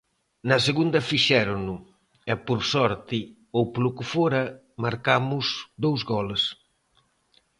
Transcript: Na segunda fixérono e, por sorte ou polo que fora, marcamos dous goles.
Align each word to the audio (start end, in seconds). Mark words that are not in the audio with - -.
Na 0.49 0.57
segunda 0.67 0.99
fixérono 1.09 1.75
e, 2.31 2.33
por 2.47 2.59
sorte 2.73 3.19
ou 3.57 3.63
polo 3.73 3.91
que 3.97 4.05
fora, 4.13 4.43
marcamos 4.83 5.45
dous 5.83 6.01
goles. 6.11 6.43